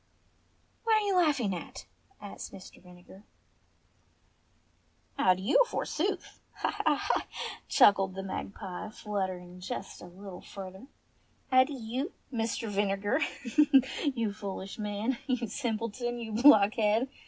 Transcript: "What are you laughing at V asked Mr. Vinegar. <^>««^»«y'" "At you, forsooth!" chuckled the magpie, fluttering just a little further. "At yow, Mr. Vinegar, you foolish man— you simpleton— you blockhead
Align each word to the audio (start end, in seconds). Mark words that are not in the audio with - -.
"What 0.83 0.97
are 0.99 1.05
you 1.05 1.15
laughing 1.15 1.53
at 1.55 1.81
V 1.81 1.85
asked 2.25 2.51
Mr. 2.51 2.81
Vinegar. 2.81 3.23
<^>««^»«y'" 5.19 5.23
"At 5.25 5.37
you, 5.37 5.63
forsooth!" 5.67 6.39
chuckled 7.67 8.15
the 8.15 8.23
magpie, 8.23 8.89
fluttering 8.89 9.59
just 9.59 10.01
a 10.01 10.07
little 10.07 10.41
further. 10.41 10.87
"At 11.51 11.69
yow, 11.69 12.07
Mr. 12.33 12.67
Vinegar, 12.67 13.21
you 14.03 14.33
foolish 14.33 14.79
man— 14.79 15.19
you 15.27 15.45
simpleton— 15.45 16.17
you 16.19 16.31
blockhead 16.31 17.07